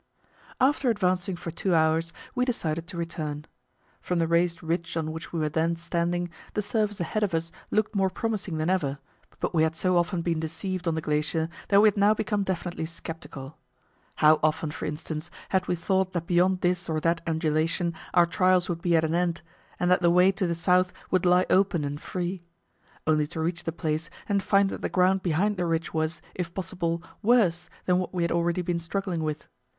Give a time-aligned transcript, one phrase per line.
[0.59, 3.45] After advancing for two hours, we decided to return.
[4.01, 7.51] From the raised ridge on which we were then standing, the surface ahead of us
[7.69, 8.97] looked more promising than ever;
[9.39, 12.41] but we had so often been deceived on the glacier that we had now become
[12.41, 13.57] definitely sceptical.
[14.15, 18.69] How often, for instance, had we thought that beyond this or that undulation our trials
[18.69, 19.43] would be at an end,
[19.79, 22.41] and that the way to the south would lie open and free;
[23.05, 26.51] only to reach the place and find that the ground behind the ridge was, if
[26.55, 29.45] possible, worse than what we had already been struggling with.